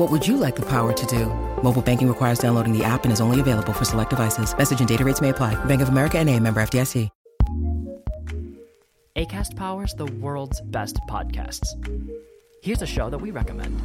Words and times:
What 0.00 0.10
would 0.10 0.26
you 0.26 0.38
like 0.38 0.56
the 0.56 0.62
power 0.62 0.94
to 0.94 1.06
do? 1.06 1.26
Mobile 1.62 1.82
banking 1.82 2.08
requires 2.08 2.38
downloading 2.38 2.72
the 2.72 2.82
app 2.82 3.04
and 3.04 3.12
is 3.12 3.20
only 3.20 3.38
available 3.38 3.74
for 3.74 3.84
select 3.84 4.08
devices. 4.08 4.56
Message 4.56 4.78
and 4.80 4.88
data 4.88 5.04
rates 5.04 5.20
may 5.20 5.28
apply. 5.28 5.62
Bank 5.66 5.82
of 5.82 5.90
America 5.90 6.18
and 6.18 6.26
a 6.30 6.40
member 6.40 6.62
FDIC. 6.62 7.10
ACAST 9.16 9.54
powers 9.56 9.92
the 9.92 10.06
world's 10.06 10.62
best 10.62 10.98
podcasts. 11.06 11.68
Here's 12.62 12.80
a 12.80 12.86
show 12.86 13.10
that 13.10 13.18
we 13.18 13.30
recommend. 13.30 13.78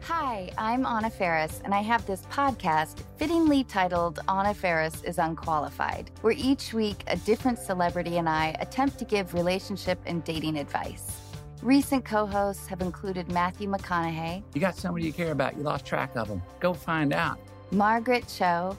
Hi, 0.00 0.50
I'm 0.58 0.84
Anna 0.84 1.10
Faris, 1.10 1.60
and 1.64 1.72
I 1.72 1.82
have 1.82 2.04
this 2.08 2.22
podcast 2.22 3.04
fittingly 3.18 3.62
titled 3.62 4.18
Anna 4.28 4.54
Faris 4.54 5.04
is 5.04 5.18
Unqualified, 5.18 6.10
where 6.22 6.34
each 6.36 6.74
week 6.74 7.04
a 7.06 7.16
different 7.18 7.60
celebrity 7.60 8.16
and 8.16 8.28
I 8.28 8.56
attempt 8.58 8.98
to 8.98 9.04
give 9.04 9.34
relationship 9.34 10.00
and 10.04 10.24
dating 10.24 10.58
advice. 10.58 11.25
Recent 11.66 12.04
co 12.04 12.26
hosts 12.26 12.68
have 12.68 12.80
included 12.80 13.28
Matthew 13.32 13.68
McConaughey. 13.68 14.44
You 14.54 14.60
got 14.60 14.76
somebody 14.76 15.04
you 15.04 15.12
care 15.12 15.32
about, 15.32 15.56
you 15.56 15.64
lost 15.64 15.84
track 15.84 16.14
of 16.14 16.28
them. 16.28 16.40
Go 16.60 16.72
find 16.72 17.12
out. 17.12 17.40
Margaret 17.72 18.28
Cho. 18.28 18.78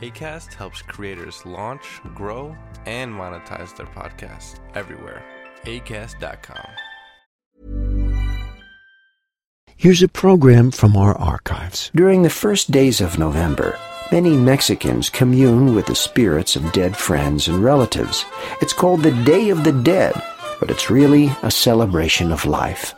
ACAST 0.00 0.54
helps 0.54 0.80
creators 0.82 1.44
launch, 1.44 2.00
grow, 2.14 2.56
and 2.86 3.12
monetize 3.12 3.76
their 3.76 3.86
podcasts 3.86 4.60
everywhere. 4.74 5.24
ACAST.com. 5.64 6.70
Here's 9.76 10.02
a 10.02 10.08
program 10.08 10.70
from 10.70 10.96
our 10.96 11.16
archives. 11.16 11.90
During 11.94 12.22
the 12.22 12.30
first 12.30 12.70
days 12.70 13.00
of 13.00 13.18
November, 13.18 13.78
many 14.10 14.36
Mexicans 14.36 15.08
commune 15.08 15.74
with 15.74 15.86
the 15.86 15.94
spirits 15.94 16.56
of 16.56 16.72
dead 16.72 16.96
friends 16.96 17.48
and 17.48 17.62
relatives. 17.62 18.24
It's 18.60 18.72
called 18.72 19.02
the 19.02 19.12
Day 19.24 19.50
of 19.50 19.64
the 19.64 19.72
Dead, 19.72 20.14
but 20.60 20.70
it's 20.70 20.90
really 20.90 21.30
a 21.42 21.50
celebration 21.50 22.32
of 22.32 22.44
life. 22.44 22.94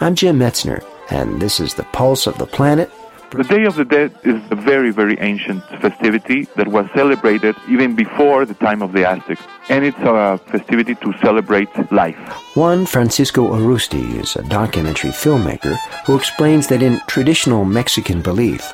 I'm 0.00 0.14
Jim 0.14 0.38
Metzner, 0.38 0.84
and 1.10 1.40
this 1.40 1.60
is 1.60 1.74
the 1.74 1.84
Pulse 1.84 2.26
of 2.26 2.38
the 2.38 2.46
Planet 2.46 2.90
the 3.30 3.44
Day 3.44 3.64
of 3.64 3.76
the 3.76 3.84
Dead 3.84 4.14
is 4.24 4.40
a 4.50 4.56
very, 4.56 4.90
very 4.90 5.18
ancient 5.20 5.62
festivity 5.80 6.44
that 6.56 6.68
was 6.68 6.86
celebrated 6.94 7.54
even 7.68 7.94
before 7.94 8.46
the 8.46 8.54
time 8.54 8.82
of 8.82 8.92
the 8.92 9.06
Aztecs. 9.06 9.42
And 9.68 9.84
it's 9.84 9.98
a 9.98 10.38
festivity 10.46 10.94
to 10.96 11.12
celebrate 11.18 11.68
life. 11.92 12.16
Juan 12.56 12.86
Francisco 12.86 13.52
Arusti 13.52 14.20
is 14.20 14.36
a 14.36 14.42
documentary 14.42 15.10
filmmaker 15.10 15.76
who 16.06 16.16
explains 16.16 16.68
that 16.68 16.82
in 16.82 17.00
traditional 17.06 17.64
Mexican 17.64 18.22
belief, 18.22 18.72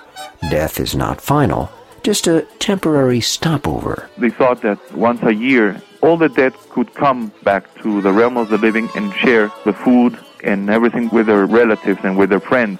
death 0.51 0.78
is 0.78 0.95
not 0.95 1.21
final, 1.21 1.71
just 2.03 2.27
a 2.27 2.43
temporary 2.59 3.21
stopover. 3.21 4.09
They 4.19 4.31
thought 4.31 4.62
that 4.62 4.78
once 4.95 5.23
a 5.23 5.34
year, 5.34 5.81
all 6.01 6.17
the 6.17 6.28
dead 6.28 6.53
could 6.71 6.95
come 6.95 7.33
back 7.43 7.75
to 7.83 8.03
the 8.03 8.12
realm 8.12 8.37
of 8.37 8.51
the 8.51 8.59
living 8.59 8.89
and 8.95 9.12
share 9.15 9.51
the 9.65 9.73
food 9.73 10.19
and 10.45 10.69
everything 10.69 11.09
with 11.09 11.27
their 11.27 11.47
relatives 11.47 12.01
and 12.05 12.17
with 12.17 12.31
their 12.31 12.41
friends. 12.41 12.78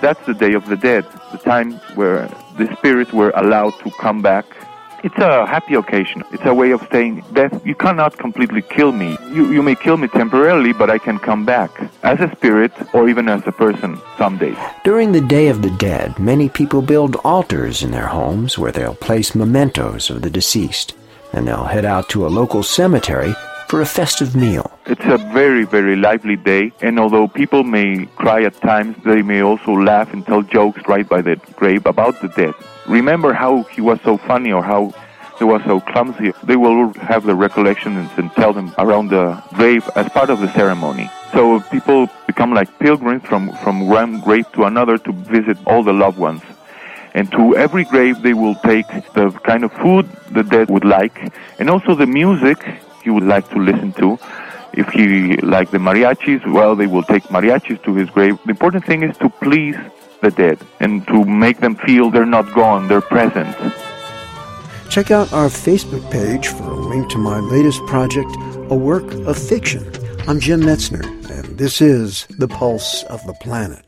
That's 0.00 0.24
the 0.24 0.34
Day 0.34 0.54
of 0.54 0.66
the 0.66 0.76
Dead, 0.76 1.04
the 1.30 1.38
time 1.38 1.74
where 1.94 2.26
the 2.56 2.74
spirits 2.76 3.12
were 3.12 3.30
allowed 3.36 3.78
to 3.80 3.90
come 4.00 4.22
back. 4.22 4.46
It's 5.04 5.16
a 5.16 5.46
happy 5.46 5.74
occasion. 5.74 6.22
It's 6.32 6.44
a 6.44 6.54
way 6.54 6.70
of 6.72 6.86
saying, 6.90 7.24
Death, 7.32 7.60
you 7.66 7.74
cannot 7.74 8.16
completely 8.18 8.62
kill 8.62 8.92
me. 8.92 9.16
You, 9.30 9.50
you 9.50 9.62
may 9.62 9.74
kill 9.74 9.96
me 9.98 10.08
temporarily, 10.08 10.72
but 10.72 10.90
I 10.90 10.98
can 10.98 11.18
come 11.18 11.44
back 11.44 11.70
as 12.02 12.20
a 12.20 12.34
spirit 12.36 12.72
or 12.94 13.08
even 13.08 13.28
as 13.28 13.42
a 13.46 13.52
person 13.52 13.98
someday. 14.16 14.54
During 14.84 15.12
the 15.12 15.20
Day 15.20 15.48
of 15.48 15.62
the 15.62 15.70
Dead, 15.70 16.18
many 16.18 16.48
people 16.48 16.82
build 16.82 17.16
altars 17.16 17.82
in 17.82 17.90
their 17.90 18.08
homes 18.08 18.58
where 18.58 18.72
they'll 18.72 18.94
place 18.94 19.34
mementos 19.34 20.10
of 20.10 20.22
the 20.22 20.30
deceased. 20.30 20.94
And 21.32 21.46
they'll 21.46 21.64
head 21.64 21.84
out 21.84 22.08
to 22.10 22.26
a 22.26 22.28
local 22.28 22.62
cemetery 22.62 23.34
for 23.70 23.80
a 23.80 23.86
festive 23.86 24.34
meal. 24.34 24.68
It's 24.86 25.04
a 25.04 25.16
very, 25.32 25.64
very 25.64 25.94
lively 25.94 26.34
day, 26.34 26.72
and 26.80 26.98
although 26.98 27.28
people 27.28 27.62
may 27.62 28.06
cry 28.16 28.42
at 28.42 28.60
times, 28.60 28.96
they 29.04 29.22
may 29.22 29.42
also 29.42 29.70
laugh 29.70 30.12
and 30.12 30.26
tell 30.26 30.42
jokes 30.42 30.82
right 30.88 31.08
by 31.08 31.22
the 31.22 31.36
grave 31.54 31.86
about 31.86 32.20
the 32.20 32.28
dead. 32.30 32.54
Remember 32.88 33.32
how 33.32 33.62
he 33.74 33.80
was 33.80 34.00
so 34.02 34.16
funny 34.16 34.50
or 34.50 34.64
how 34.64 34.92
he 35.38 35.44
was 35.44 35.62
so 35.66 35.78
clumsy. 35.78 36.32
They 36.42 36.56
will 36.56 36.92
have 36.94 37.22
the 37.22 37.36
recollections 37.36 38.10
and 38.16 38.32
tell 38.32 38.52
them 38.52 38.74
around 38.76 39.10
the 39.10 39.40
grave 39.54 39.88
as 39.94 40.08
part 40.08 40.30
of 40.30 40.40
the 40.40 40.52
ceremony. 40.52 41.08
So 41.32 41.60
people 41.70 42.08
become 42.26 42.52
like 42.52 42.76
pilgrims 42.80 43.22
from, 43.22 43.52
from 43.62 43.88
one 43.88 44.20
grave 44.20 44.50
to 44.54 44.64
another 44.64 44.98
to 44.98 45.12
visit 45.12 45.56
all 45.68 45.84
the 45.84 45.92
loved 45.92 46.18
ones. 46.18 46.42
And 47.14 47.30
to 47.30 47.56
every 47.56 47.84
grave, 47.84 48.22
they 48.22 48.34
will 48.34 48.56
take 48.56 48.88
the 49.14 49.30
kind 49.44 49.62
of 49.62 49.72
food 49.74 50.08
the 50.32 50.42
dead 50.42 50.70
would 50.70 50.84
like, 50.84 51.16
and 51.60 51.70
also 51.70 51.94
the 51.94 52.06
music 52.06 52.58
he 53.02 53.10
would 53.10 53.24
like 53.24 53.48
to 53.50 53.58
listen 53.58 53.92
to. 53.94 54.18
If 54.72 54.88
he 54.88 55.36
liked 55.38 55.72
the 55.72 55.78
mariachis, 55.78 56.46
well, 56.52 56.76
they 56.76 56.86
will 56.86 57.02
take 57.02 57.24
mariachis 57.24 57.82
to 57.84 57.94
his 57.94 58.08
grave. 58.10 58.38
The 58.44 58.50
important 58.50 58.84
thing 58.84 59.02
is 59.02 59.16
to 59.18 59.28
please 59.28 59.76
the 60.20 60.30
dead 60.30 60.58
and 60.78 61.06
to 61.08 61.24
make 61.24 61.58
them 61.60 61.74
feel 61.74 62.10
they're 62.10 62.26
not 62.26 62.52
gone, 62.54 62.88
they're 62.88 63.00
present. 63.00 63.56
Check 64.90 65.10
out 65.10 65.32
our 65.32 65.48
Facebook 65.48 66.10
page 66.10 66.48
for 66.48 66.64
a 66.64 66.74
link 66.74 67.08
to 67.10 67.18
my 67.18 67.38
latest 67.38 67.84
project, 67.86 68.30
A 68.70 68.74
Work 68.74 69.12
of 69.26 69.38
Fiction. 69.38 69.90
I'm 70.26 70.40
Jim 70.40 70.60
Metzner, 70.60 71.04
and 71.30 71.58
this 71.58 71.80
is 71.80 72.26
The 72.38 72.48
Pulse 72.48 73.04
of 73.04 73.24
the 73.26 73.34
Planet. 73.34 73.84